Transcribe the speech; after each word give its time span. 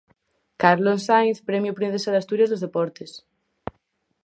Carlos 0.61 1.01
Sainz, 1.07 1.37
premio 1.49 1.77
Princesa 1.79 2.09
de 2.11 2.19
Asturias 2.21 2.51
dos 2.51 2.63
deportes. 2.65 3.11